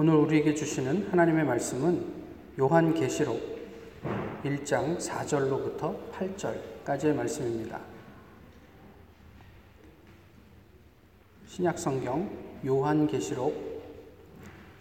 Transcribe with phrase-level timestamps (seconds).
[0.00, 2.06] 오늘 우리에게 주시는 하나님의 말씀은
[2.56, 3.36] 요한계시록
[4.44, 7.80] 1장 4절로부터 8절까지의 말씀입니다.
[11.48, 12.30] 신약성경
[12.64, 13.52] 요한계시록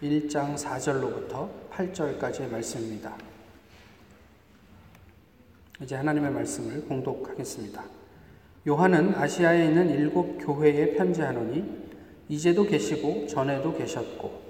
[0.04, 3.18] 1장 4절로부터 8절까지의 말씀입니다.
[5.82, 7.84] 이제 하나님의 말씀을 공독하겠습니다.
[8.68, 11.88] 요한은 아시아에 있는 일곱 교회에 편지하노니
[12.30, 14.47] 이제도 계시고 전에도 계셨고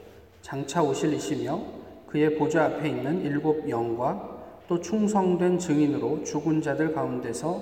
[0.48, 1.60] 장차 오실 이시며
[2.07, 7.61] 그의 보좌 앞에 있는 일곱 영과 또 충성된 증인으로 죽은 자들 가운데서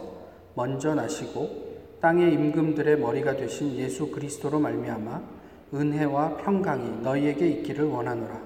[0.53, 1.49] 먼저 나시고
[1.99, 5.19] 땅의 임금들의 머리가 되신 예수 그리스도로 말미암아
[5.73, 8.39] 은혜와 평강이 너희에게 있기를 원하노라.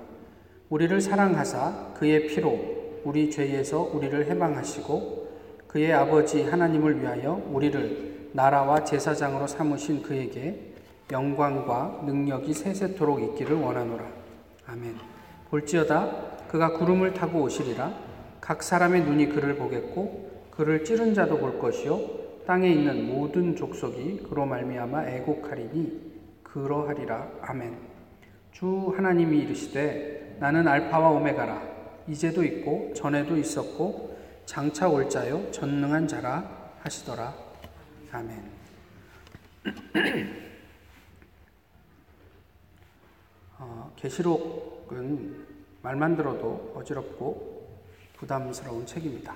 [0.69, 2.57] 우리를 사랑하사 그의 피로
[3.03, 5.27] 우리 죄에서 우리를 해방하시고
[5.67, 10.75] 그의 아버지 하나님을 위하여 우리를 나라와 제사장으로 삼으신 그에게
[11.11, 14.18] 영광과 능력이 세세토록 있기를 원하노라.
[14.71, 14.95] 아멘.
[15.49, 17.91] 볼지어다 그가 구름을 타고 오시리라
[18.39, 24.45] 각 사람의 눈이 그를 보겠고 그를 찌른 자도 볼 것이요 땅에 있는 모든 족속이 그로
[24.45, 26.09] 말미암아 애곡하리니
[26.43, 27.77] 그러하리라 아멘.
[28.51, 31.61] 주 하나님이 이르시되 나는 알파와 오메가라
[32.07, 37.33] 이제도 있고 전에도 있었고 장차 올 자요 전능한 자라 하시더라
[38.11, 38.43] 아멘.
[43.48, 43.48] 어,
[43.95, 45.45] 계시록은
[45.81, 47.67] 말만 들어도 어지럽고
[48.17, 49.33] 부담스러운 책입니다.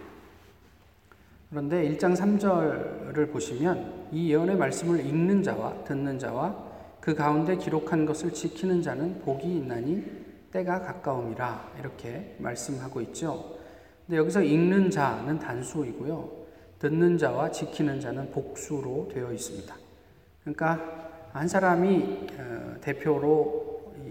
[1.50, 8.34] 그런데 1장 3절을 보시면 이 예언의 말씀을 읽는 자와 듣는 자와 그 가운데 기록한 것을
[8.34, 10.04] 지키는 자는 복이 있나니
[10.52, 13.58] 때가 가까움이라 이렇게 말씀하고 있죠.
[14.06, 16.44] 근데 여기서 읽는 자는 단수이고요.
[16.80, 19.76] 듣는 자와 지키는 자는 복수로 되어 있습니다.
[20.42, 23.63] 그러니까 한 사람이 어, 대표로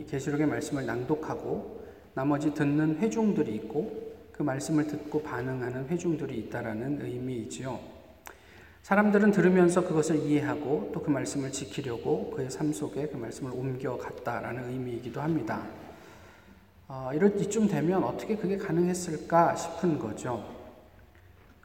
[0.09, 1.83] 계시록의 말씀을 낭독하고
[2.15, 7.79] 나머지 듣는 회중들이 있고 그 말씀을 듣고 반응하는 회중들이 있다라는 의미이지요.
[8.83, 15.21] 사람들은 들으면서 그것을 이해하고 또 그 말씀을 지키려고 그의 삶 속에 그 말씀을 옮겨갔다라는 의미이기도
[15.21, 15.67] 합니다.
[16.89, 20.45] 어, 이럴 이쯤 되면 어떻게 그게 가능했을까 싶은 거죠.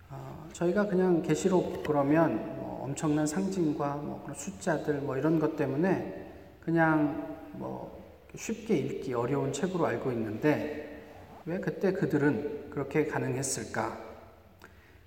[0.09, 7.37] 어, 저희가 그냥 계시록 그러면 뭐 엄청난 상징과 뭐 숫자들 뭐 이런 것 때문에 그냥
[7.53, 7.96] 뭐
[8.37, 11.03] 쉽게 읽기 어려운 책으로 알고 있는데
[11.45, 14.05] 왜 그때 그들은 그렇게 가능했을까?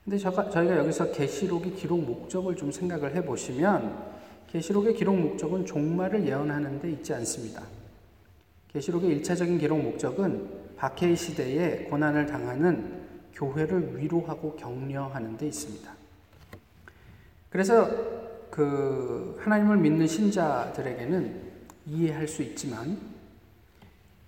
[0.04, 6.80] 근데 저희가 여기서 계시록의 기록 목적을 좀 생각을 해 보시면 계시록의 기록 목적은 종말을 예언하는
[6.80, 7.62] 데 있지 않습니다.
[8.68, 13.00] 계시록의 1차적인 기록 목적은 박해의 시대에 고난을 당하는
[13.34, 15.92] 교회를 위로하고 격려하는 데 있습니다.
[17.50, 17.88] 그래서
[18.50, 21.50] 그 하나님을 믿는 신자들에게는
[21.86, 23.19] 이해할 수 있지만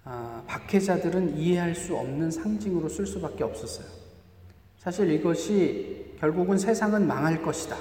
[0.05, 3.87] 아, 박해자들은 이해할 수 없는 상징으로 쓸 수밖에 없었어요.
[4.79, 7.77] 사실 이것이 결국은 세상은 망할 것이다.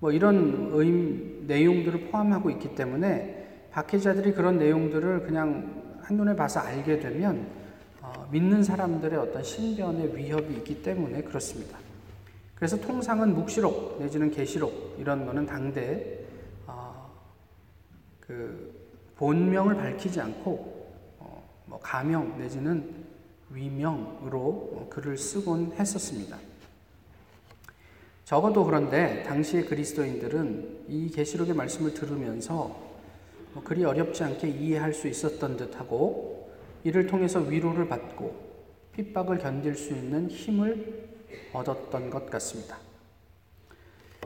[0.00, 7.46] 뭐 이런 의, 내용들을 포함하고 있기 때문에 박해자들이 그런 내용들을 그냥 한눈에 봐서 알게 되면
[8.00, 11.78] 어, 믿는 사람들의 어떤 신변의 위협이 있기 때문에 그렇습니다.
[12.56, 16.20] 그래서 통상은 묵시록 내지는 계시록 이런 거는 당대
[16.66, 17.10] 어,
[18.20, 18.74] 그
[19.16, 20.75] 본명을 밝히지 않고
[21.66, 23.04] 뭐 가명 내지는
[23.50, 26.38] 위명으로 글을 쓰곤 했었습니다.
[28.24, 32.76] 적어도 그런데 당시의 그리스도인들은 이 계시록의 말씀을 들으면서
[33.52, 36.50] 뭐 그리 어렵지 않게 이해할 수 있었던 듯하고
[36.82, 38.34] 이를 통해서 위로를 받고
[38.92, 41.08] 핍박을 견딜 수 있는 힘을
[41.52, 42.78] 얻었던 것 같습니다.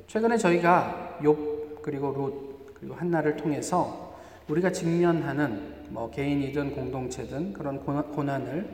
[0.06, 4.09] 최근에 저희가 욥 그리고 롯 그리고 한나를 통해서
[4.50, 8.68] 우리가 직면하는 뭐 개인이든 공동체든 그런 고난을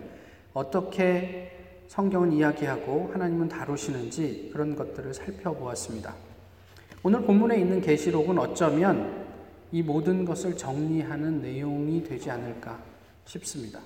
[0.54, 1.52] 어떻게
[1.88, 6.14] 성경은 이야기하고 하나님은 다루시는지 그런 것들을 살펴보았습니다.
[7.02, 9.26] 오늘 본문에 있는 계시록은 어쩌면
[9.70, 12.78] 이 모든 것을 정리하는 내용이 되지 않을까
[13.26, 13.80] 싶습니다.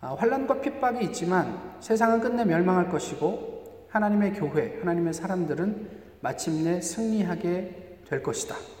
[0.00, 5.90] 아, 환란과 핍박이 있지만 세상은 끝내 멸망할 것이고 하나님의 교회, 하나님의 사람들은
[6.20, 8.75] 마침내 승리하게 될 것이다.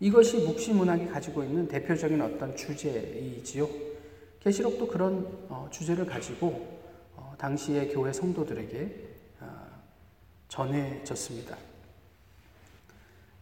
[0.00, 3.68] 이것이 묵시 문학이 가지고 있는 대표적인 어떤 주제이지요.
[4.40, 6.78] 계시록도 그런 어, 주제를 가지고
[7.16, 9.08] 어, 당시의 교회 성도들에게
[9.40, 9.46] 어,
[10.46, 11.56] 전해졌습니다.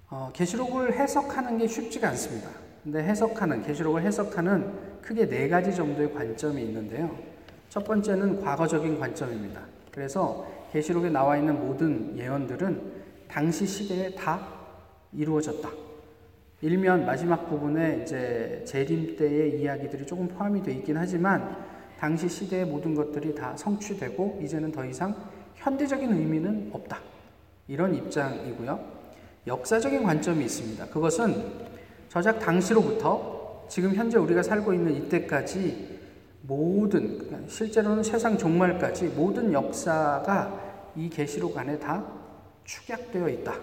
[0.08, 2.48] 어, 계시록을 해석하는 게 쉽지가 않습니다.
[2.82, 7.18] 근데 해석하는 계시록을 해석하는 크게 네 가지 정도의 관점이 있는데요.
[7.68, 9.60] 첫 번째는 과거적인 관점입니다.
[9.90, 14.56] 그래서 계시록에 나와 있는 모든 예언들은 당시 시대에 다
[15.12, 15.68] 이루어졌다.
[16.62, 21.56] 일면 마지막 부분에 이제 재림 때의 이야기들이 조금 포함이 되어 있긴 하지만
[21.98, 25.14] 당시 시대의 모든 것들이 다 성취되고 이제는 더 이상
[25.56, 26.98] 현대적인 의미는 없다.
[27.68, 28.96] 이런 입장이고요.
[29.46, 30.86] 역사적인 관점이 있습니다.
[30.86, 31.52] 그것은
[32.08, 35.96] 저작 당시로부터 지금 현재 우리가 살고 있는 이때까지
[36.42, 42.04] 모든 그러니까 실제로는 세상 종말까지 모든 역사가 이 계시록 안에 다
[42.64, 43.54] 축약되어 있다.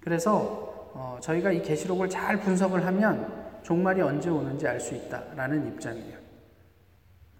[0.00, 0.65] 그래서
[0.98, 3.30] 어, 저희가 이 계시록을 잘 분석을 하면
[3.62, 6.16] 종말이 언제 오는지 알 수 있다라는 입장이에요.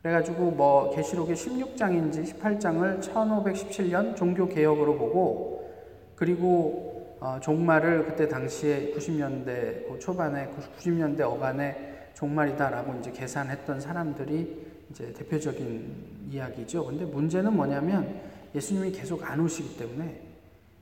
[0.03, 5.73] 그래가지고 뭐 계시록의 16장인지 18장을 1517년 종교 개혁으로 보고
[6.15, 15.13] 그리고 어, 종말을 그때 당시에 90년대 그 초반에 90년대 어간에 종말이다라고 이제 계산했던 사람들이 이제
[15.15, 16.85] 대표적인 이야기죠.
[16.85, 18.21] 근데 문제는 뭐냐면
[18.55, 20.26] 예수님이 계속 안 오시기 때문에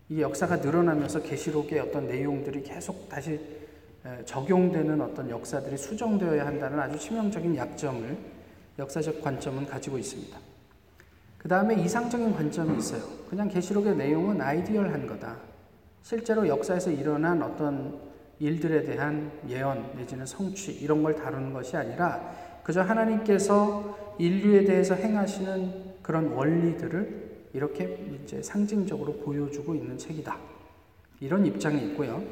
[0.09, 3.41] 이 역사가 늘어나면서 계시록의 어떤 내용들이 계속 다시
[4.27, 8.17] 적용되는 어떤 역사들이 수정되어야 한다는 아주 치명적인 약점을
[8.79, 10.39] 역사적 관점은 가지고 있습니다.
[11.39, 13.03] 그 다음에 이상적인 관점이 있어요.
[13.29, 15.37] 그냥 계시록의 내용은 아이디얼한 거다.
[16.03, 17.99] 실제로 역사에서 일어난 어떤
[18.39, 25.95] 일들에 대한 예언 내지는 성취 이런 걸 다루는 것이 아니라 그저 하나님께서 인류에 대해서 행하시는
[26.03, 27.24] 그런 원리들을
[27.55, 30.37] 이렇게 이제 상징적으로 보여주고 있는 책이다.
[31.21, 32.23] 이런 입장이 있고요.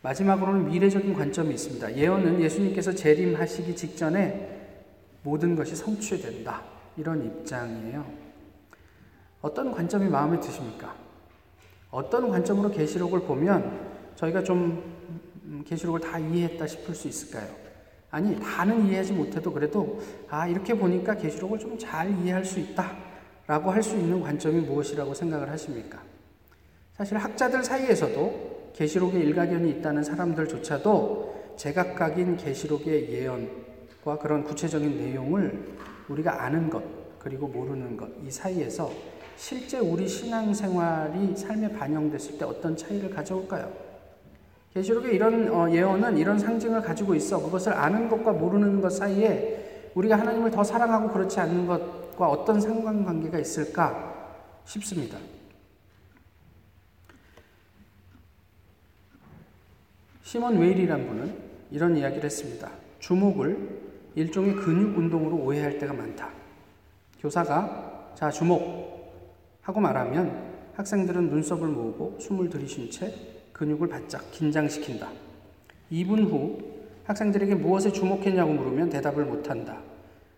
[0.00, 1.96] 마지막으로는 미래적인 관점이 있습니다.
[1.96, 4.78] 예언은 예수님께서 재림하시기 직전에
[5.24, 6.62] 모든 것이 성취된다.
[6.96, 8.06] 이런 입장이에요.
[9.42, 10.94] 어떤 관점이 마음에 드십니까?
[11.90, 14.94] 어떤 관점으로 계시록을 보면 저희가 좀
[15.44, 17.48] 음, 계시록을 다 이해했다 싶을 수 있을까요?
[18.10, 23.13] 아니, 다는 이해하지 못해도 그래도 아, 이렇게 보니까 계시록을 좀 잘 이해할 수 있다
[23.46, 25.98] 라고 할 수 있는 관점이 무엇이라고 생각을 하십니까?
[26.92, 33.64] 사실 학자들 사이에서도 계시록에 일가견이 있다는 사람들조차도 제각각인 계시록의 예언
[34.04, 35.64] 과 그런 구체적인 내용을
[36.08, 36.82] 우리가 아는 것,
[37.18, 38.90] 그리고 모르는 것, 이 사이에서
[39.36, 43.72] 실제 우리 신앙생활이 삶에 반영됐을 때 어떤 차이를 가져올까요?
[44.74, 50.18] 계시록의 이런 어, 예언은 이런 상징을 가지고 있어 그것을 아는 것과 모르는 것 사이에 우리가
[50.18, 54.14] 하나님을 더 사랑하고 그렇지 않는 것 과 어떤 상관관계가 있을까
[54.64, 55.18] 싶습니다.
[60.22, 61.38] 시몬 웨일이란 분은
[61.70, 62.70] 이런 이야기를 했습니다.
[62.98, 63.82] 주목을
[64.14, 66.30] 일종의 근육 운동으로 오해할 때가 많다.
[67.20, 69.12] 교사가 자 주목
[69.62, 73.12] 하고 말하면 학생들은 눈썹을 모으고 숨을 들이쉰 채
[73.52, 75.10] 근육을 바짝 긴장시킨다.
[75.90, 76.58] 2분 후
[77.04, 79.80] 학생들에게 무엇에 주목했냐고 물으면 대답을 못한다.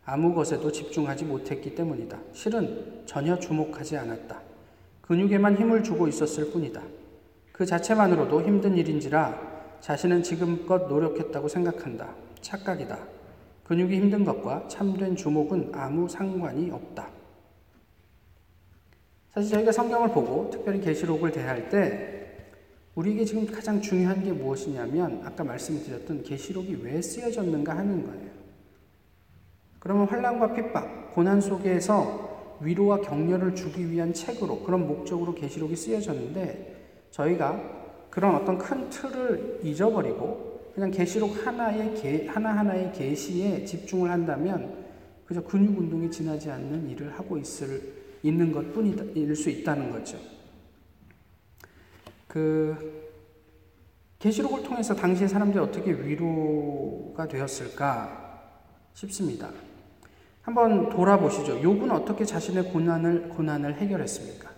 [0.06, 2.16] 아무 것에도 집중하지 못했기 때문이다.
[2.32, 4.40] 실은 전혀 주목하지 않았다.
[5.02, 6.80] 근육에만 힘을 주고 있었을 뿐이다.
[7.52, 12.14] 그 자체만으로도 힘든 일인지라 자신은 지금껏 노력했다고 생각한다.
[12.40, 12.98] 착각이다.
[13.64, 17.08] 근육이 힘든 것과 참된 주목은 아무 상관이 없다.
[19.30, 22.52] 사실 저희가 성경을 보고 특별히 계시록을 대할 때
[22.94, 28.35] 우리에게 지금 가장 중요한 게 무엇이냐면 아까 말씀드렸던 계시록이 왜 쓰여졌는가 하는 거예요.
[29.86, 38.08] 그러면 환란과 핍박, 고난 속에서 위로와 격려를 주기 위한 책으로 그런 목적으로 계시록이 쓰여졌는데 저희가
[38.10, 44.74] 그런 어떤 큰 틀을 잊어버리고 그냥 계시록 하나의 계, 하나하나의 계시에 집중을 한다면
[45.25, 47.80] 그저 근육 운동이 지나지 않는 일을 하고 있을
[48.25, 50.18] 있는 것뿐일 수 있다는 거죠.
[52.26, 53.14] 그
[54.18, 58.26] 계시록을 통해서 당시의 사람들이 어떻게 위로가 되었을까
[58.94, 59.49] 싶습니다.
[60.46, 61.60] 한번 돌아보시죠.
[61.60, 64.48] 욥은 어떻게 자신의 고난을 고난을 해결했습니까?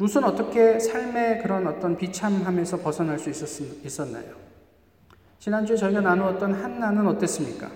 [0.00, 4.34] 룻은 어떻게 삶의 그런 어떤 비참함에서 벗어날 수 있었, 있었나요?
[5.38, 7.70] 지난주에 저희가 나누었던 한나는 어땠습니까?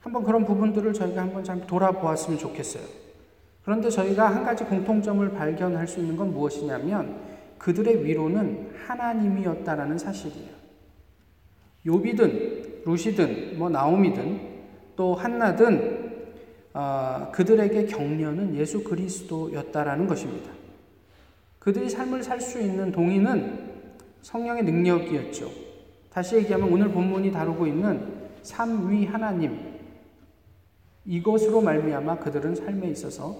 [0.00, 2.84] 한번 그런 부분들을 저희가 한번 잘 돌아보았으면 좋겠어요.
[3.62, 7.20] 그런데 저희가 한 가지 공통점을 발견할 수 있는 건 무엇이냐면
[7.58, 10.52] 그들의 위로는 하나님이었다라는 사실이에요.
[11.84, 14.51] 요비든 루시든 뭐 나오미든
[15.02, 16.28] 또 한나든
[16.74, 20.52] 어, 그들에게 격려는 예수 그리스도였다라는 것입니다.
[21.58, 23.72] 그들이 삶을 살 수 있는 동의는
[24.22, 25.50] 성령의 능력이었죠.
[26.08, 29.58] 다시 얘기하면 오늘 본문이 다루고 있는 삼위 하나님
[31.04, 33.36] 이것으로 말미암아 그들은 삶에 있어서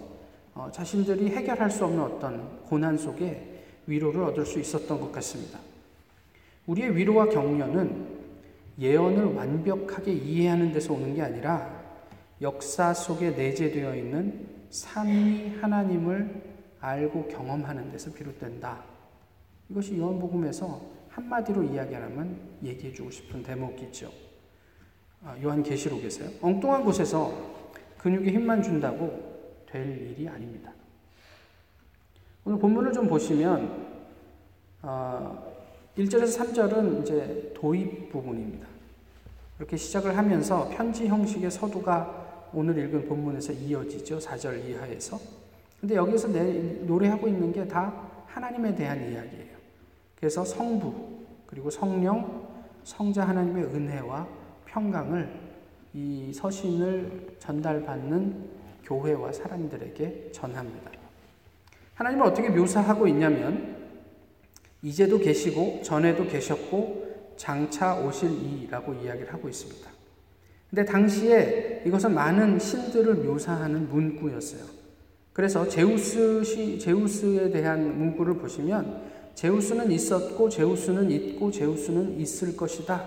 [0.56, 5.60] 어, 자신들이 해결할 수 없는 어떤 고난 속에 위로를 얻을 수 있었던 것 같습니다.
[6.66, 8.11] 우리의 위로와 격려는
[8.82, 11.82] 예언을 완벽하게 이해하는 데서 오는 게 아니라
[12.40, 16.42] 역사 속에 내재되어 있는 삼위 하나님을
[16.80, 18.82] 알고 경험하는 데서 비롯된다.
[19.70, 24.10] 이것이 요한복음에서 한마디로 이야기하면 얘기해주고 싶은 대목이죠.
[25.24, 26.30] 아, 요한계시록에서요.
[26.40, 27.32] 엉뚱한 곳에서
[27.98, 30.72] 근육에 힘만 준다고 될 일이 아닙니다.
[32.44, 33.92] 오늘 본문을 좀 보시면
[34.82, 35.52] 어,
[35.96, 38.71] 1절에서 3절은 이제 도입 부분입니다.
[39.62, 44.18] 이렇게 시작을 하면서 편지 형식의 서두가 오늘 읽은 본문에서 이어지죠.
[44.18, 45.20] 4절 이하에서.
[45.80, 46.42] 근데 여기서 내,
[46.84, 47.94] 노래하고 있는 게 다
[48.26, 49.56] 하나님에 대한 이야기예요.
[50.16, 50.92] 그래서 성부,
[51.46, 52.48] 그리고 성령,
[52.82, 54.26] 성자 하나님의 은혜와
[54.66, 55.32] 평강을
[55.94, 58.50] 이 서신을 전달받는
[58.82, 60.90] 교회와 사람들에게 전합니다.
[61.94, 63.76] 하나님을 어떻게 묘사하고 있냐면,
[64.82, 68.30] 이제도 계시고, 전에도 계셨고, 장차 오실
[68.64, 69.90] 이라고 이야기를 하고 있습니다.
[70.70, 74.62] 근데 당시에 이것은 많은 신들을 묘사하는 문구였어요.
[75.32, 79.02] 그래서 제우스 시, 제우스에 대한 문구를 보시면
[79.34, 83.04] 제우스는 있었고 제우스는 있고 제우스는 있을 것이다.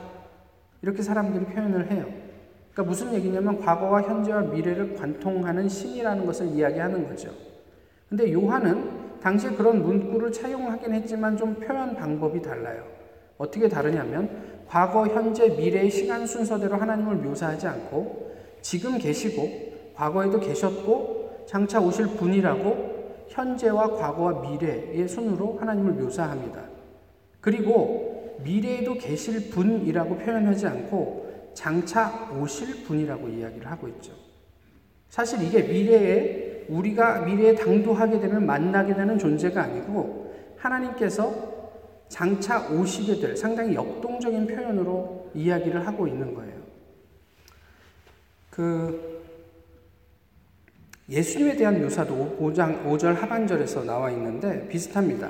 [0.81, 2.05] 이렇게 사람들이 표현을 해요.
[2.71, 7.31] 그러니까 무슨 얘기냐면 과거와 현재와 미래를 관통하는 신이라는 것을 이야기하는 거죠.
[8.09, 12.94] 근데 요한은 당시에 그런 문구를 차용하긴 했지만 좀 표현 방법이 달라요.
[13.37, 21.79] 어떻게 다르냐면 과거, 현재, 미래의 시간 순서대로 하나님을 묘사하지 않고 지금 계시고 과거에도 계셨고 장차
[21.79, 22.95] 오실 분이라고
[23.29, 26.63] 현재와 과거와 미래의 순으로 하나님을 묘사합니다.
[27.41, 34.13] 그리고 미래에도 계실 분이라고 표현하지 않고 장차 오실 분이라고 이야기를 하고 있죠.
[35.09, 41.54] 사실 이게 미래에 우리가 미래에 당도하게 되면 만나게 되는 존재가 아니고 하나님께서
[42.09, 46.53] 장차 오시게 될 상당히 역동적인 표현으로 이야기를 하고 있는 거예요.
[48.49, 49.23] 그
[51.09, 55.29] 예수님에 대한 묘사도 5장 5절 하반절에서 나와 있는데 비슷합니다.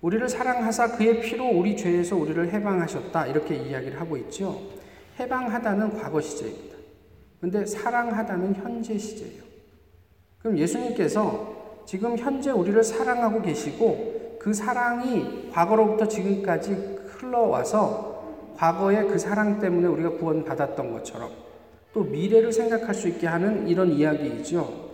[0.00, 4.60] 우리를 사랑하사 그의 피로 우리 죄에서 우리를 해방하셨다 이렇게 이야기를 하고 있죠.
[5.18, 6.76] 해방하다는 과거 시제입니다.
[7.40, 9.42] 근데 사랑하다는 현재 시제예요.
[10.38, 14.13] 그럼 예수님께서 지금 현재 우리를 사랑하고 계시고
[14.44, 16.74] 그 사랑이 과거로부터 지금까지
[17.06, 21.30] 흘러와서 과거의 그 사랑 때문에 우리가 구원받았던 것처럼
[21.94, 24.90] 또 미래를 생각할 수 있게 하는 이런 이야기이죠.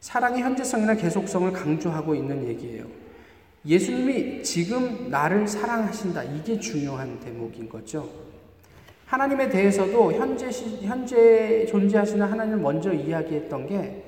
[0.00, 2.84] 사랑의 현재성이나 계속성을 강조하고 있는 얘기예요.
[3.64, 6.24] 예수님이 지금 나를 사랑하신다.
[6.24, 8.06] 이게 중요한 대목인 거죠.
[9.06, 10.50] 하나님에 대해서도 현재,
[10.82, 14.05] 현재 존재하시는 하나님을 먼저 이야기했던 게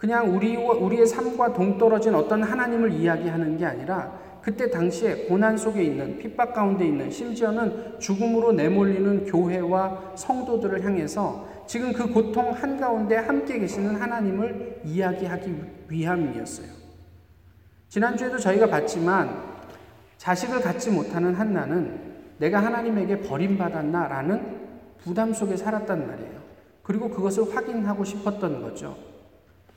[0.00, 6.16] 그냥 우리, 우리의 삶과 동떨어진 어떤 하나님을 이야기하는 게 아니라 그때 당시에 고난 속에 있는
[6.16, 13.96] 핍박 가운데 있는 심지어는 죽음으로 내몰리는 교회와 성도들을 향해서 지금 그 고통 한가운데 함께 계시는
[13.96, 15.54] 하나님을 이야기하기
[15.90, 16.68] 위함이었어요.
[17.90, 19.28] 지난주에도 저희가 봤지만
[20.16, 22.00] 자식을 갖지 못하는 한나는
[22.38, 24.60] 내가 하나님에게 버림받았나라는
[24.96, 26.40] 부담 속에 살았단 말이에요.
[26.82, 29.09] 그리고 그것을 확인하고 싶었던 거죠.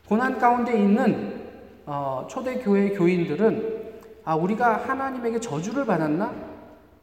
[0.08, 1.42] 고난 가운데 있는
[1.86, 3.84] 어, 초대교회 교인들은
[4.26, 6.34] 아, 우리가 하나님에게 저주를 받았나?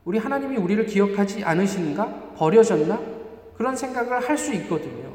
[0.05, 2.33] 우리 하나님이 우리를 기억하지 않으시는가?
[2.37, 2.99] 버려졌나?
[3.55, 5.11] 그런 생각을 할 수 있거든요.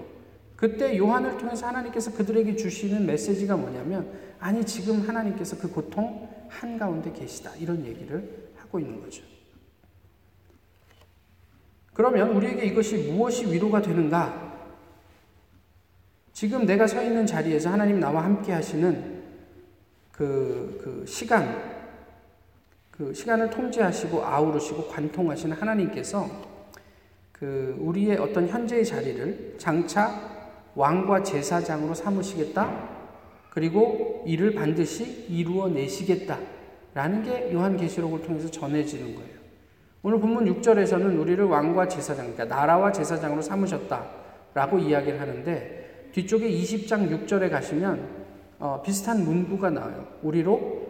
[0.55, 4.07] 그때 요한을 통해서 하나님께서 그들에게 주시는 메시지가 뭐냐면,
[4.39, 7.51] 아니, 지금 하나님께서 그 고통 한가운데 계시다.
[7.59, 9.23] 이런 얘기를 하고 있는 거죠.
[11.93, 14.44] 그러면 우리에게 이것이 무엇이 위로가 되는가?
[16.35, 19.23] 지금 내가 서 있는 자리에서 하나님 나와 함께 하시는
[20.11, 21.57] 그, 그 시간,
[22.91, 26.29] 그 시간을 통제하시고 아우르시고 관통하시는 하나님께서
[27.31, 30.11] 그 우리의 어떤 현재의 자리를 장차
[30.75, 32.89] 왕과 제사장으로 삼으시겠다.
[33.49, 36.37] 그리고 이를 반드시 이루어 내시겠다.
[36.93, 39.35] 라는 게 요한계시록을 통해서 전해지는 거예요.
[40.03, 44.05] 오늘 본문 6절에서는 우리를 왕과 제사장, 그러니까 나라와 제사장으로 삼으셨다.
[44.53, 45.84] 라고 이야기를 하는데
[46.15, 48.07] 뒤쪽에 20장 6절에 가시면
[48.57, 50.07] 어, 비슷한 문구가 나와요.
[50.23, 50.87] 우리로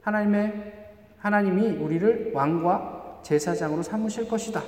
[0.00, 0.72] 하나님의
[1.18, 4.62] 하나님이 우리를 왕과 제사장으로 삼으실 것이다.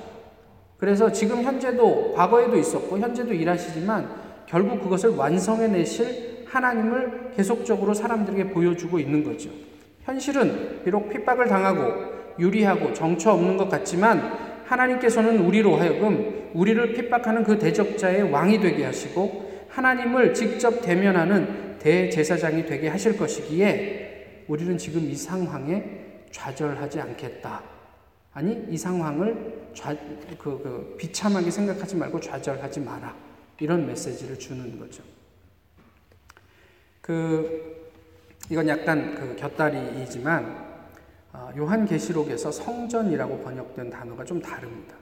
[0.77, 8.99] 그래서 지금 현재도 과거에도 있었고 현재도 일하시지만 결국 그것을 완성해 내실 하나님을 계속적으로 사람들에게 보여주고
[8.99, 9.49] 있는 거죠.
[10.03, 14.21] 현실은 비록 핍박을 당하고 유리하고 정처 없는 것 같지만
[14.67, 19.44] 하나님께서는 우리로 하여금 우리를 핍박하는 그 대적자의 왕이 되게 하시고
[19.75, 27.63] 하나님을 직접 대면하는 대제사장이 되게 하실 것이기에 우리는 지금 이 상황에 좌절하지 않겠다.
[28.33, 29.95] 아니 이 상황을 좌,
[30.39, 33.15] 그, 그 비참하게 생각하지 말고 좌절하지 마라
[33.59, 35.03] 이런 메시지를 주는 거죠.
[37.01, 37.91] 그
[38.51, 40.75] 이건 약간 그 곁다리이지만
[41.33, 44.95] 어, 요한계시록에서 성전이라고 번역된 단어가 좀 다릅니다.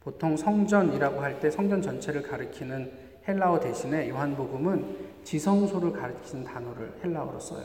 [0.00, 2.92] 보통 성전이라고 할 때 성전 전체를 가리키는
[3.26, 7.64] 헬라어 대신에 요한복음은 지성소를 가리키는 단어를 헬라어로 써요.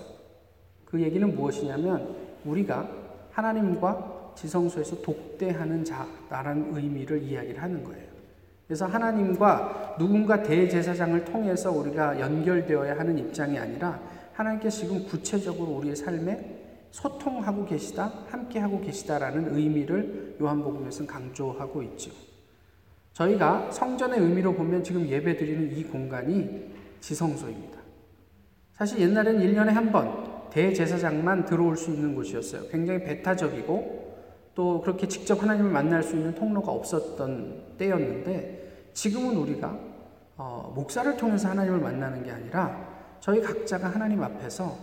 [0.85, 2.89] 그 얘기는 무엇이냐면 우리가
[3.31, 8.07] 하나님과 지성소에서 독대하는 자라는 의미를 이야기를 하는 거예요.
[8.67, 13.99] 그래서 하나님과 누군가 대제사장을 통해서 우리가 연결되어야 하는 입장이 아니라
[14.33, 22.11] 하나님께 지금 구체적으로 우리의 삶에 소통하고 계시다, 함께하고 계시다라는 의미를 요한복음에서는 강조하고 있죠.
[23.13, 27.79] 저희가 성전의 의미로 보면 지금 예배 드리는 이 공간이 지성소입니다.
[28.73, 32.69] 사실 옛날에는 1년에 한 번 대제사장만 들어올 수 있는 곳이었어요.
[32.69, 34.17] 굉장히 배타적이고
[34.55, 39.77] 또 그렇게 직접 하나님을 만날 수 있는 통로가 없었던 때였는데 지금은 우리가
[40.37, 42.87] 어, 목사를 통해서 하나님을 만나는 게 아니라
[43.19, 44.75] 저희 각자가 하나님 앞에서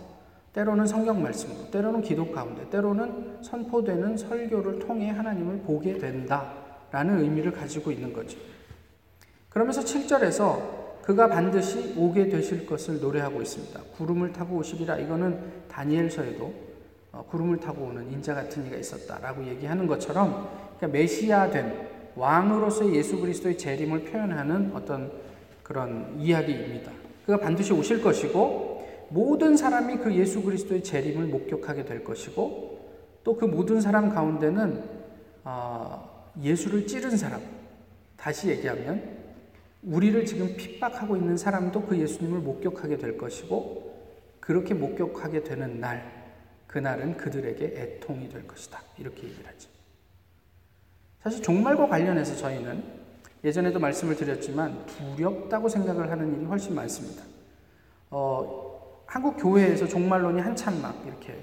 [0.53, 6.53] 때로는 성경 말씀으로, 때로는 기도 가운데, 때로는 선포되는 설교를 통해 하나님을 보게 된다
[6.91, 8.37] 라는 의미를 가지고 있는 거죠.
[9.49, 13.79] 그러면서 7절에서 그가 반드시 오게 되실 것을 노래하고 있습니다.
[13.97, 14.97] 구름을 타고 오시리라.
[14.97, 15.39] 이거는
[15.69, 16.53] 다니엘서에도
[17.13, 23.57] 어, 구름을 타고 오는 인자 같은 이가 있었다라고 얘기하는 것처럼 그러니까 메시아된 왕으로서의 예수 그리스도의
[23.57, 25.11] 재림을 표현하는 어떤
[25.63, 26.91] 그런 이야기입니다.
[27.25, 32.77] 그가 반드시 오실 것이고 모든 사람이 그 예수 그리스도의 재림을 목격하게 될 것이고
[33.23, 34.83] 또 그 모든 사람 가운데는
[35.43, 37.41] 어, 예수를 찌른 사람
[38.15, 39.17] 다시 얘기하면
[39.83, 43.87] 우리를 지금 핍박하고 있는 사람도 그 예수님을 목격하게 될 것이고
[44.39, 46.33] 그렇게 목격하게 되는 날,
[46.67, 48.81] 그날은 그들에게 애통이 될 것이다.
[48.97, 49.69] 이렇게 얘기를 하죠.
[51.21, 52.83] 사실 종말과 관련해서 저희는
[53.43, 57.23] 예전에도 말씀을 드렸지만 두렵다고 생각을 하는 일이 훨씬 많습니다.
[58.09, 61.35] 어, 한국 교회에서 종말론이 한참 막 이렇게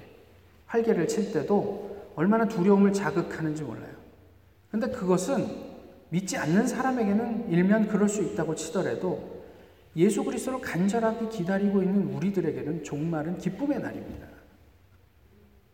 [0.67, 3.94] 활개를 칠 때도 얼마나 두려움을 자극하는지 몰라요.
[4.75, 5.47] 근데 그것은
[6.09, 9.45] 믿지 않는 사람에게는 일면 그럴 수 있다고 치더라도
[9.95, 14.27] 예수 그리스도를 간절하게 기다리고 있는 우리들에게는 종말은 기쁨의 날입니다.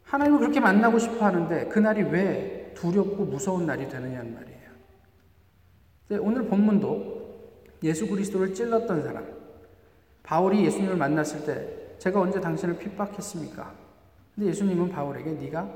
[0.04, 6.24] 하나님을 그렇게 만나고 싶어 하는데 그날이 왜 두렵고 무서운 날이 되느냐는 말이에요.
[6.24, 9.26] 오늘 본문도 예수 그리스도를 찔렀던 사람,
[10.22, 13.74] 바울이 예수님을 만났을 때 제가 언제 당신을 핍박했습니까?
[14.36, 15.68] 근데 예수님은 바울에게 네가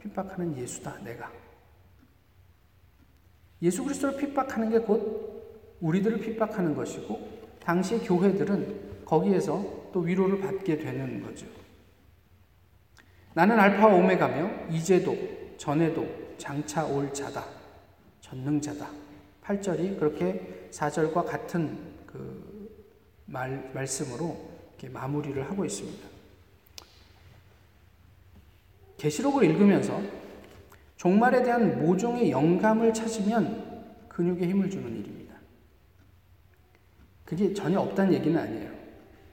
[0.00, 1.41] 핍박하는 예수다, 내가.
[3.62, 5.32] 예수 그리스도를 핍박하는 게 곧
[5.82, 7.28] 우리들을 핍박하는 것이고
[7.60, 11.46] 당시 교회들은 거기에서 또 위로를 받게 되는 거죠.
[13.34, 15.16] 나는 알파와 오메가며 이제도
[15.56, 16.06] 전에도
[16.38, 17.44] 장차 올 자다.
[18.20, 18.88] 전능자다.
[19.44, 22.70] 8절이 그렇게 4절과 같은 그
[23.26, 26.08] 말, 말씀으로 이렇게 마무리를 하고 있습니다.
[28.98, 30.00] 계시록을 읽으면서
[31.02, 35.34] 종말에 대한 모종의 영감을 찾으면 근육에 힘을 주는 일입니다.
[37.24, 38.70] 그게 전혀 없다는 얘기는 아니에요.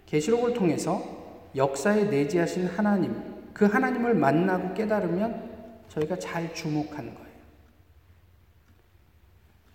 [0.07, 3.13] 계시록을 통해서 역사에 내재하신 하나님,
[3.53, 5.47] 그 하나님을 만나고 깨달으면
[5.89, 7.29] 저희가 잘 주목하는 거예요.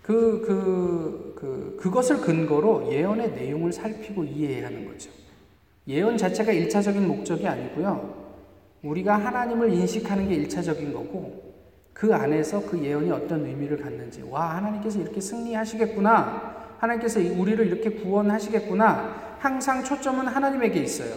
[0.03, 5.13] 그, 그, 그, 그것을 근거로 예언의 내용을 살피고 이해해야 하는 거죠.
[5.87, 8.35] 예언 자체가 일차적인 목적이 아니고요.
[8.83, 11.44] 우리가 하나님을 인식하는 게 일차적인 거고,
[11.95, 16.77] 그 안에서 그 예언이 어떤 의미를 갖는지, 와, 하나님께서 이렇게 승리하시겠구나.
[16.79, 19.37] 하나님께서 우리를 이렇게 구원하시겠구나.
[19.39, 21.15] 항상 초점은 하나님에게 있어요.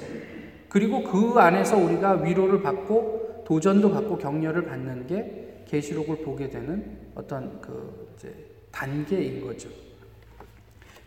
[0.70, 7.60] 그리고 그 안에서 우리가 위로를 받고 도전도 받고 격려를 받는 게 계시록을 보게 되는 어떤
[7.60, 8.34] 그 이제
[8.72, 9.70] 단계인 거죠.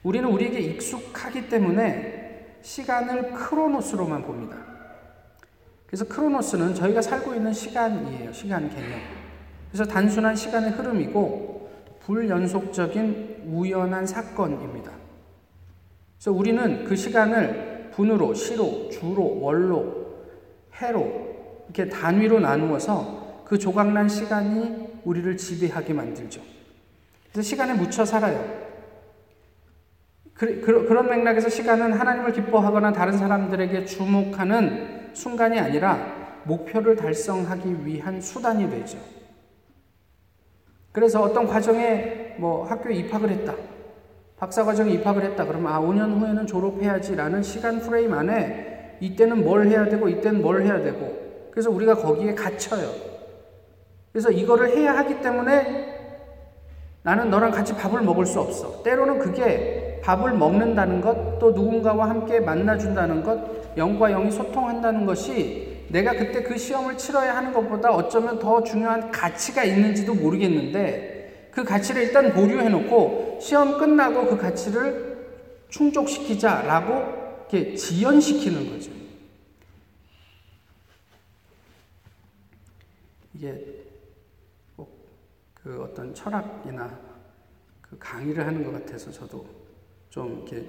[0.03, 4.57] 우리는 우리에게 익숙하기 때문에 시간을 크로노스로만 봅니다.
[5.87, 8.33] 그래서 크로노스는 저희가 살고 있는 시간이에요.
[8.33, 9.20] 시간 개념.
[9.71, 14.91] 그래서 단순한 시간의 흐름이고 불연속적인 우연한 사건입니다.
[16.17, 20.01] 그래서 우리는 그 시간을 분으로, 시로, 주로, 월로,
[20.75, 26.41] 해로 이렇게 단위로 나누어서 그 조각난 시간이 우리를 지배하게 만들죠.
[27.33, 28.71] 그래서 시간에 묻혀 살아요.
[30.35, 38.21] 그, 그, 그런 맥락에서 시간은 하나님을 기뻐하거나 다른 사람들에게 주목하는 순간이 아니라 목표를 달성하기 위한
[38.21, 38.99] 수단이 되죠.
[40.93, 43.55] 그래서 어떤 과정에 뭐 학교에 입학을 했다.
[44.37, 45.45] 박사 과정에 입학을 했다.
[45.45, 50.81] 그러면 아, 5년 후에는 졸업해야지라는 시간 프레임 안에 이때는 뭘 해야 되고 이때는 뭘 해야
[50.81, 51.19] 되고
[51.51, 52.89] 그래서 우리가 거기에 갇혀요.
[54.13, 55.99] 그래서 이거를 해야 하기 때문에
[57.03, 58.83] 나는 너랑 같이 밥을 먹을 수 없어.
[58.83, 63.39] 때로는 그게 밥을 먹는다는 것, 또 누군가와 함께 만나준다는 것,
[63.77, 69.65] 영과 영이 소통한다는 것이 내가 그때 그 시험을 치러야 하는 것보다 어쩌면 더 중요한 가치가
[69.65, 75.11] 있는지도 모르겠는데 그 가치를 일단 보류해 놓고 시험 끝나고 그 가치를
[75.69, 78.93] 충족시키자라고 이렇게 지연시키는 거죠.
[83.35, 83.85] 이게
[84.77, 86.99] 꼭그 어떤 철학이나
[87.81, 89.45] 그 강의를 하는 것 같아서 저도
[90.09, 90.65] 좀 이렇게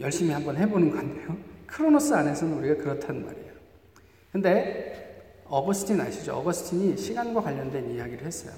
[0.00, 1.36] 열심히 한번 해보는 건데요.
[1.66, 3.47] 크로노스 안에서는 우리가 그렇단 말이에요.
[4.32, 6.34] 근데 어거스틴 아시죠?
[6.34, 8.52] 어거스틴이 시간과 관련된 이야기를 했어요.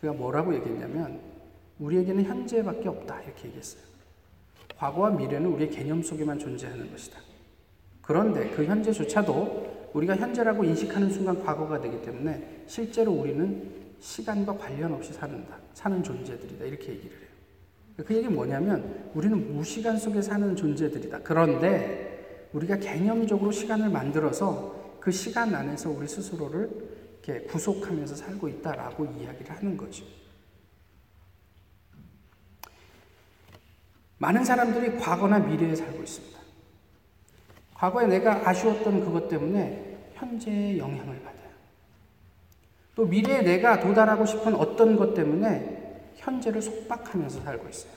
[0.00, 1.20] 그가 뭐라고 얘기했냐면
[1.78, 3.82] 우리에게는 현재밖에 없다 이렇게 얘기했어요.
[4.78, 7.18] 과거와 미래는 우리의 개념 속에만 존재하는 것이다.
[8.02, 15.12] 그런데 그 현재조차도 우리가 현재라고 인식하는 순간 과거가 되기 때문에 실제로 우리는 시간과 관련 없이
[15.12, 15.56] 사는다.
[15.74, 16.64] 사는 존재들이다.
[16.66, 17.26] 이렇게 얘기를 해요.
[18.06, 21.20] 그 얘기는 뭐냐면 우리는 무시간 속에 사는 존재들이다.
[21.22, 24.75] 그런데 우리가 개념적으로 시간을 만들어서
[25.06, 26.68] 그 시간 안에서 우리 스스로를
[27.22, 30.04] 이렇게 구속하면서 살고 있다라고 이야기를 하는 거죠.
[34.18, 36.40] 많은 사람들이 과거나 미래에 살고 있습니다.
[37.74, 41.52] 과거에 내가 아쉬웠던 그것 때문에 현재에 영향을 받아요.
[42.96, 47.92] 또 미래에 내가 도달하고 싶은 어떤 것 때문에 현재를 속박하면서 살고 있어요.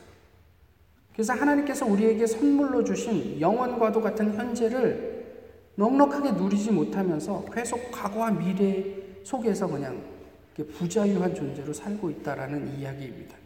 [1.13, 5.08] 그래서 하나님께서 우리에게 선물로 주신 영원과도 같은 현재를
[5.79, 8.83] 넉넉하게 누리지 못하면서 계속 과거와 미래
[9.23, 10.01] 속에서 그냥
[10.73, 13.37] 부자유한 존재로 살고 있다라는 이야기입니다.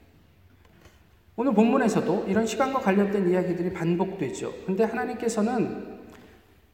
[1.35, 4.51] 오늘 본문에서도 이런 시간과 관련된 이야기들이 반복되죠.
[4.65, 5.99] 근데 하나님께서는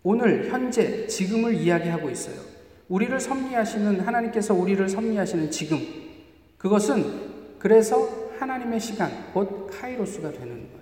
[0.04, 2.40] 오늘, 현재, 지금을 이야기하고 있어요.
[2.88, 5.78] 우리를 섭리하시는, 하나님께서 우리를 섭리하시는 지금.
[6.58, 10.79] 그것은 그래서 하나님의 시간, 곧 카이로스가 되는 거예요.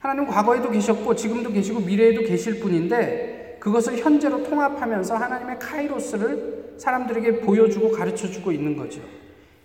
[0.00, 7.92] 하나님은 과거에도 계셨고, 지금도 계시고, 미래에도 계실 뿐인데, 그것을 현재로 통합하면서 하나님의 카이로스를 사람들에게 보여주고
[7.92, 9.00] 가르쳐 주고 있는 거죠.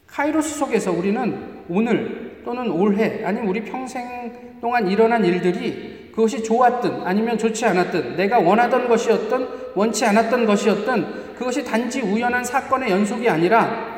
[0.08, 7.38] 카이로스 속에서 우리는 오늘 또는 올해 아니면 우리 평생 동안 일어난 일들이 그것이 좋았든 아니면
[7.38, 13.96] 좋지 않았든 내가 원하던 것이었든 원치 않았던 것이었든 그것이 단지 우연한 사건의 연속이 아니라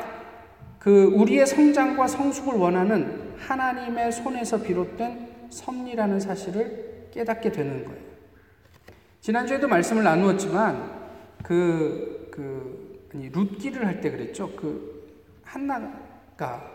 [0.78, 8.00] 그 우리의 성장과 성숙을 원하는 하나님의 손에서 비롯된 섭리라는 사실을 깨닫게 되는 거예요.
[9.20, 11.08] 지난주에도 말씀을 나누었지만
[11.42, 14.54] 그, 그, 아니, 룻기를 할 때 그랬죠.
[14.54, 14.98] 그,
[15.42, 16.70] 한나가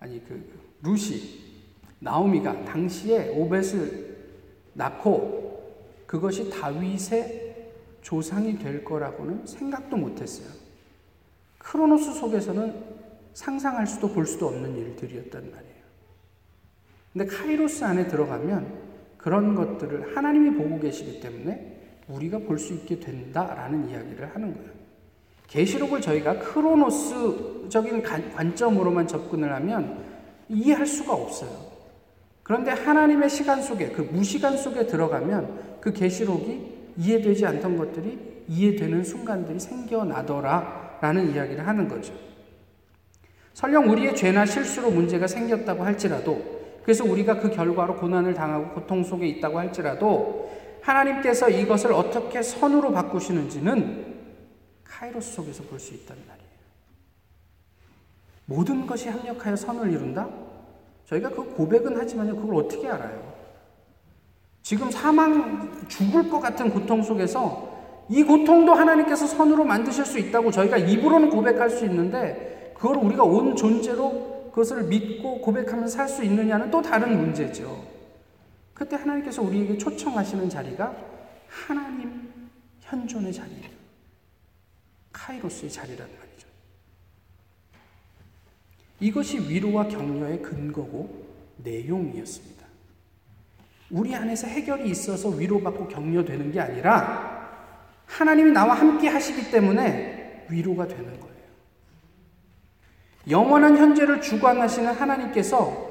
[0.00, 0.42] 아니 그
[0.82, 1.50] 루시
[1.98, 4.16] 나오미가 당시에 오벳을
[4.72, 10.48] 낳고 그것이 다윗의 조상이 될 거라고는 생각도 못 했어요.
[11.58, 13.00] 크로노스 속에서는
[13.34, 15.69] 상상할 수도 볼 수도 없는 일들이었단 말이에요.
[17.12, 18.66] 근데 카이로스 안에 들어가면
[19.16, 24.70] 그런 것들을 하나님이 보고 계시기 때문에 우리가 볼 수 있게 된다라는 이야기를 하는 거예요.
[25.48, 30.04] 계시록을 저희가 크로노스적인 관점으로만 접근을 하면
[30.48, 31.50] 이해할 수가 없어요.
[32.42, 39.60] 그런데 하나님의 시간 속에 그 무시간 속에 들어가면 그 계시록이 이해되지 않던 것들이 이해되는 순간들이
[39.60, 42.12] 생겨나더라라는 이야기를 하는 거죠.
[43.54, 49.26] 설령 우리의 죄나 실수로 문제가 생겼다고 할지라도 그래서 우리가 그 결과로 고난을 당하고 고통 속에
[49.26, 50.50] 있다고 할지라도
[50.82, 54.16] 하나님께서 이것을 어떻게 선으로 바꾸시는지는
[54.84, 56.50] 카이로스 속에서 볼 수 있단 말이에요.
[58.46, 60.28] 모든 것이 합력하여 선을 이룬다?
[61.06, 63.30] 저희가 그 고백은 하지만요, 그걸 어떻게 알아요?
[64.62, 67.68] 지금 사망, 죽을 것 같은 고통 속에서
[68.08, 73.54] 이 고통도 하나님께서 선으로 만드실 수 있다고 저희가 입으로는 고백할 수 있는데, 그걸 우리가 온
[73.54, 77.84] 존재로 그것을 믿고 고백하면서 살 수 있느냐는 또 다른 문제죠.
[78.74, 80.94] 그때 하나님께서 우리에게 초청하시는 자리가
[81.48, 82.30] 하나님
[82.80, 83.70] 현존의 자리예요.
[85.12, 86.48] 카이로스의 자리란 말이죠.
[89.00, 91.26] 이것이 위로와 격려의 근거고
[91.58, 92.66] 내용이었습니다.
[93.90, 97.38] 우리 안에서 해결이 있어서 위로받고 격려되는 게 아니라
[98.06, 101.29] 하나님이 나와 함께 하시기 때문에 위로가 되는 거예요.
[103.28, 105.90] 영원한 현재를 주관하시는 하나님께서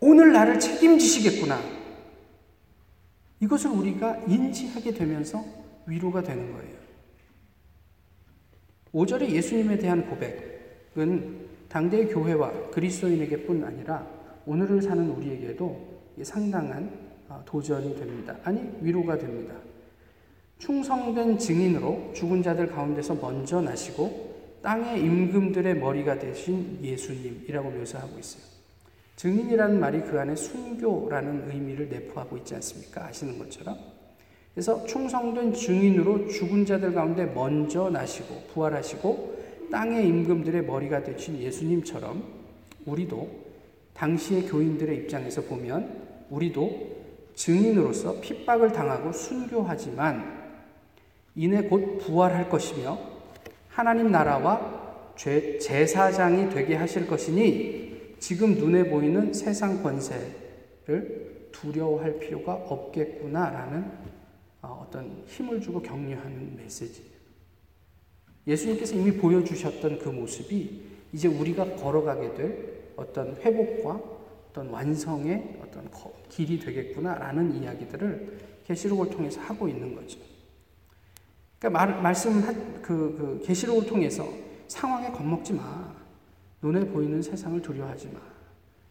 [0.00, 1.58] 오늘 나를 책임지시겠구나.
[3.40, 5.44] 이것을 우리가 인지하게 되면서
[5.86, 6.80] 위로가 되는 거예요.
[8.92, 14.06] 5절의 예수님에 대한 고백은 당대의 교회와 그리스도인에게뿐 아니라
[14.44, 18.36] 오늘을 사는 우리에게도 상당한 어, 도전이 됩니다.
[18.42, 19.54] 아니, 위로가 됩니다.
[20.58, 24.29] 충성된 증인으로 죽은 자들 가운데서 먼저 나시고
[24.62, 28.42] 땅의 임금들의 머리가 되신 예수님이라고 묘사하고 있어요.
[29.16, 33.06] 증인이라는 말이 그 안에 순교라는 의미를 내포하고 있지 않습니까?
[33.06, 33.76] 아시는 것처럼.
[34.54, 42.22] 그래서 충성된 증인으로 죽은 자들 가운데 먼저 나시고 부활하시고 땅의 임금들의 머리가 되신 예수님처럼
[42.86, 43.28] 우리도
[43.94, 47.00] 당시의 교인들의 입장에서 보면 우리도
[47.34, 50.40] 증인으로서 핍박을 당하고 순교하지만
[51.34, 52.98] 이내 곧 부활할 것이며
[53.70, 64.10] 하나님 나라와 제사장이 되게 하실 것이니 지금 눈에 보이는 세상 권세를 두려워할 필요가 없겠구나라는
[64.62, 67.10] 어, 어떤 힘을 주고 격려하는 메시지예요.
[68.46, 74.00] 예수님께서 이미 보여주셨던 그 모습이 이제 우리가 걸어가게 될 어떤 회복과
[74.50, 75.88] 어떤 완성의 어떤
[76.28, 80.18] 길이 되겠구나라는 이야기들을 계시록을 통해서 하고 있는 거죠.
[81.60, 82.40] 그러니까 말, 말씀
[82.80, 84.26] 그, 그 계시록을 통해서
[84.66, 85.94] 상황에 겁먹지 마.
[86.62, 88.20] 눈에 보이는 세상을 두려워하지 마.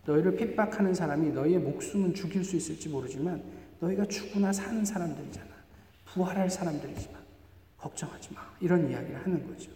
[0.06, 3.44] 너희를 핍박하는 사람이 너희의 목숨은 죽일 수 있을지 모르지만
[3.80, 5.48] 너희가 죽으나 사는 사람들이잖아.
[6.06, 7.20] 부활할 사람들이지만
[7.78, 8.42] 걱정하지 마.
[8.60, 9.72] 이런 이야기를 하는 거죠.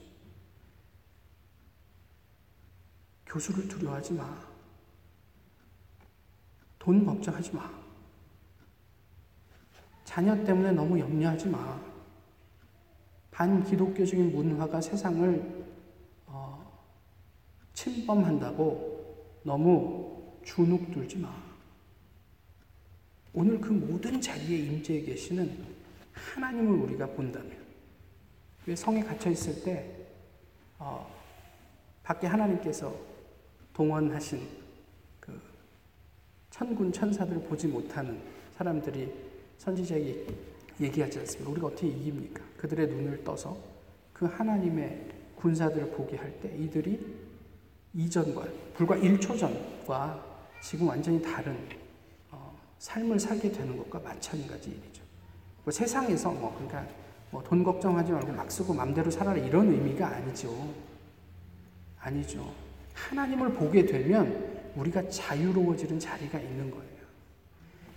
[3.26, 4.38] 교수를 두려워하지 마.
[6.78, 7.72] 돈 걱정하지 마.
[10.04, 11.93] 자녀 때문에 너무 염려하지 마.
[13.34, 15.66] 반기독교적인 문화가 세상을
[16.28, 16.82] 어,
[17.74, 21.34] 침범한다고 너무 주눅 들지 마.
[23.34, 25.74] 오늘 그 모든 자리에 임재해 계시는
[26.14, 27.58] 하나님을 우리가 본다면,
[28.68, 30.06] 왜 성에 갇혀 있을 때
[30.78, 31.12] 어,
[32.04, 32.96] 밖에 하나님께서
[33.74, 34.48] 동원하신
[35.20, 35.42] 그
[36.52, 38.22] 천군 천사들을 보지 못하는
[38.56, 39.12] 사람들이
[39.58, 41.52] 선지자에게 얘기하지 않습니까?
[41.52, 42.42] 우리가 어떻게 이깁니까?
[42.58, 43.58] 그들의 눈을 떠서
[44.14, 45.06] 그 하나님의
[45.36, 47.00] 군사들을 보게 할 때 이들이
[47.94, 50.24] 이전과 불과 1초 전과
[50.62, 51.56] 지금 완전히 다른
[52.32, 55.04] 어, 삶을 살게 되는 것과 마찬가지 일이죠.
[55.64, 56.86] 뭐 세상에서 뭐 그러니까
[57.32, 60.74] 뭐 돈 걱정하지 말고 막 쓰고 맘대로 살아라 이런 의미가 아니죠.
[62.00, 62.52] 아니죠.
[62.94, 66.84] 하나님을 보게 되면 우리가 자유로워지는 자리가 있는 거예요.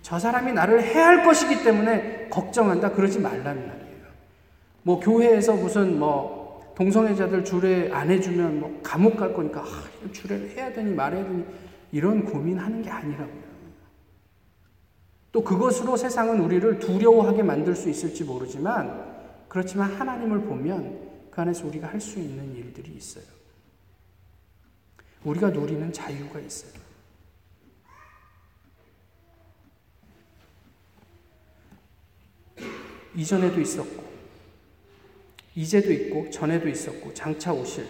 [0.01, 3.87] 저 사람이 나를 해할 것이기 때문에 걱정한다 그러지 말라는 말이에요.
[4.83, 10.71] 뭐 교회에서 무슨 뭐 동성애자들 주례 안 해주면 뭐 감옥 갈 거니까 아, 주례를 해야
[10.71, 11.45] 되니 말해야 되니
[11.91, 13.47] 이런 고민하는 게 아니라고요.
[15.31, 19.05] 또 그것으로 세상은 우리를 두려워하게 만들 수 있을지 모르지만
[19.47, 23.23] 그렇지만 하나님을 보면 그 안에서 우리가 할 수 있는 일들이 있어요.
[25.23, 26.71] 우리가 누리는 자유가 있어요.
[33.17, 34.03] 이전에도 있었고,
[35.55, 37.87] 이제도 있고, 전에도 있었고, 장차 오실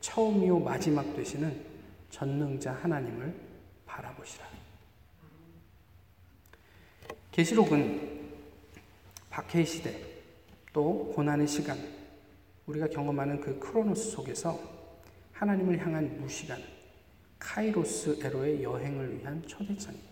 [0.00, 1.60] 처음이요 마지막 되시는
[2.10, 3.34] 전능자 하나님을
[3.86, 4.46] 바라보시라.
[7.32, 8.30] 계시록은
[9.30, 10.00] 박해의 시대,
[10.72, 11.76] 또 고난의 시간,
[12.66, 14.60] 우리가 경험하는 그 크로노스 속에서
[15.32, 16.62] 하나님을 향한 무시간,
[17.40, 20.08] 카이로스 에로의 여행을 위한 초대장입니다.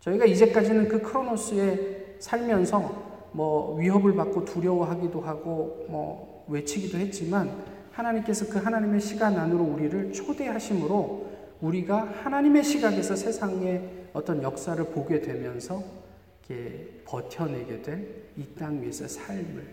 [0.00, 7.50] 저희가 이제까지는 그 크로노스에 살면서 뭐 위협을 받고 두려워하기도 하고 뭐 외치기도 했지만
[7.92, 11.26] 하나님께서 그 하나님의 시간 안으로 우리를 초대하심으로
[11.60, 15.82] 우리가 하나님의 시각에서 세상의 어떤 역사를 보게 되면서
[17.04, 19.66] 버텨내게 될 이 땅 위에서 삶을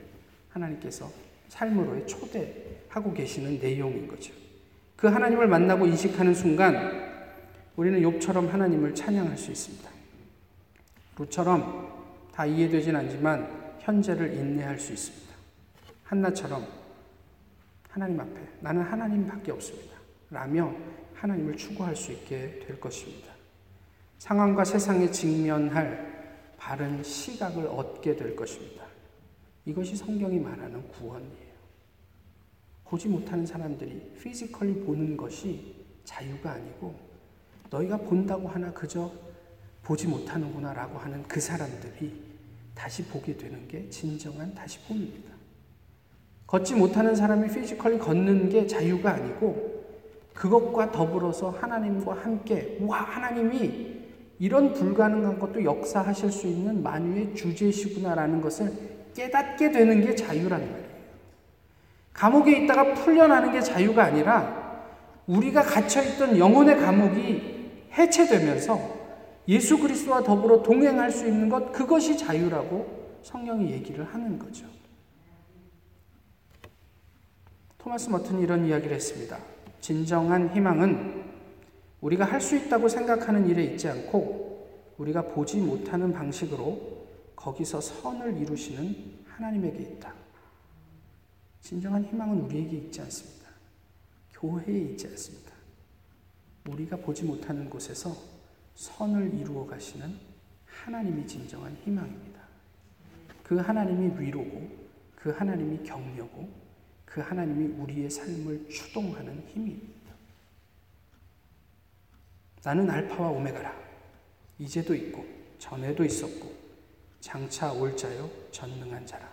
[0.49, 1.09] 하나님께서
[1.49, 4.33] 삶으로의 초대하고 계시는 내용인 거죠.
[4.95, 7.13] 그 하나님을 만나고 인식하는 순간
[7.75, 9.87] 우리는 욥처럼 하나님을 찬양할 수 있습니다.
[11.19, 11.94] 루처럼
[12.35, 15.33] 다 이해되진 않지만 현재를 인내할 수 있습니다.
[16.03, 16.67] 한나처럼
[17.89, 19.95] 하나님 앞에 나는 하나님밖에 없습니다.
[20.29, 20.75] 라며
[21.13, 23.33] 하나님을 추구할 수 있게 될 것입니다.
[24.17, 28.83] 상황과 세상에 직면할 바른 시각을 얻게 될 것입니다.
[29.65, 31.55] 이것이 성경이 말하는 구원이에요.
[32.83, 36.99] 보지 못하는 사람들이 physically 보는 것이 자유가 아니고
[37.69, 39.11] 너희가 본다고 하나 그저
[39.85, 42.11] 보지 못하는구나 라고 하는 그 사람들이
[42.73, 45.31] 다시 보게 되는 게 진정한 다시 봄입니다.
[46.47, 49.85] 걷지 못하는 사람이 physically 걷는 게 자유가 아니고
[50.33, 53.95] 그것과 더불어서 하나님과 함께 와 하나님이
[54.39, 58.73] 이런 불가능한 것도 역사하실 수 있는 만유의 주재시구나라는 것을
[59.15, 60.89] 깨닫게 되는 게 자유라는 말이에요.
[62.11, 64.83] 감옥에 있다가 풀려나는 게 자유가 아니라
[65.27, 68.94] 우리가 갇혀있던 영혼의 감옥이 해체되면서
[69.47, 74.65] 예수 그리스도와 더불어 동행할 수 있는 것 그것이 자유라고 성령이 얘기를 하는 거죠.
[77.77, 79.37] 토마스 머튼이 이런 이야기를 했습니다.
[79.79, 81.23] 진정한 희망은
[82.01, 87.05] 우리가 할 수 있다고 생각하는 일에 있지 않고 우리가 보지 못하는 방식으로
[87.35, 90.13] 거기서 선을 이루시는 하나님에게 있다.
[91.61, 93.49] 진정한 희망은 우리에게 있지 않습니다.
[94.33, 95.51] 교회에 있지 않습니다.
[96.69, 98.15] 우리가 보지 못하는 곳에서
[98.75, 100.19] 선을 이루어 가시는
[100.65, 102.41] 하나님이 진정한 희망입니다.
[103.43, 104.69] 그 하나님이 위로고,
[105.15, 106.49] 그 하나님이 격려고,
[107.05, 110.13] 그 하나님이 우리의 삶을 추동하는 힘입니다.
[112.63, 113.73] 나는 알파와 오메가라.
[114.59, 115.25] 이제도 있고,
[115.57, 116.53] 전에도 있었고,
[117.21, 119.31] 장차 올 자요, 전능한 자라.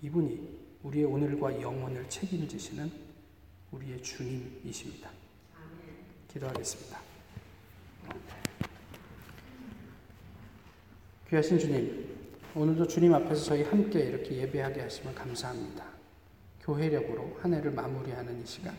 [0.00, 2.90] 이분이 우리의 오늘과 영혼을 책임지시는
[3.70, 5.10] 우리의 주님이십니다.
[6.28, 7.11] 기도하겠습니다.
[11.28, 12.14] 귀하신 주님,
[12.54, 15.82] 오늘도 주님 앞에서 저희 함께 이렇게 예배하게 하시면 감사합니다.
[16.60, 18.76] 교회력으로 한 해를 마무리하는 이 시간,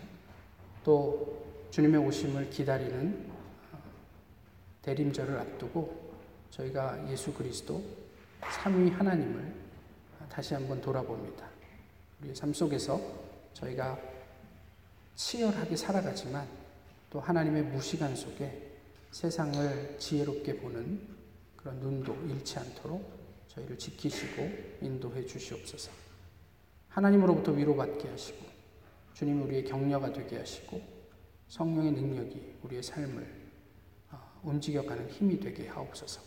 [0.83, 3.31] 또 주님의 오심을 기다리는
[3.71, 3.79] 어,
[4.83, 6.13] 대림절을 앞두고
[6.51, 7.83] 저희가 예수 그리스도
[8.51, 9.53] 삼위 하나님을
[10.29, 11.47] 다시 한번 돌아봅니다.
[12.21, 13.01] 우리의 삶 속에서
[13.53, 13.99] 저희가
[15.15, 16.47] 치열하게 살아가지만
[17.09, 18.72] 또 하나님의 무시간 속에
[19.13, 20.99] 세상을 지혜롭게 보는
[21.55, 24.49] 그런 눈도 잃지 않도록 저희를 지키시고
[24.81, 25.91] 인도해 주시옵소서.
[26.89, 28.43] 하나님으로부터 위로받게 하시고
[29.13, 30.81] 주님 우리의 격려가 되게 하시고
[31.47, 33.23] 성령의 능력이 우리의 삶을
[34.11, 36.19] 어, 움직여가는 힘이 되게 하옵소서.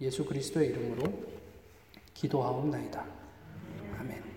[0.00, 1.04] 예수 그리스도의 이름으로
[2.14, 3.06] 기도하옵나이다.
[3.98, 4.33] 아멘.